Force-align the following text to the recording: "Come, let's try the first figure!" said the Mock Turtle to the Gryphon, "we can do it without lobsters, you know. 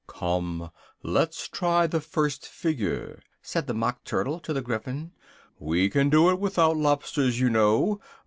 "Come, 0.07 0.71
let's 1.03 1.47
try 1.47 1.85
the 1.85 2.01
first 2.01 2.47
figure!" 2.47 3.21
said 3.43 3.67
the 3.67 3.75
Mock 3.75 4.03
Turtle 4.03 4.39
to 4.39 4.51
the 4.51 4.63
Gryphon, 4.63 5.11
"we 5.59 5.91
can 5.91 6.09
do 6.09 6.31
it 6.31 6.39
without 6.39 6.75
lobsters, 6.75 7.39
you 7.39 7.51
know. 7.51 7.99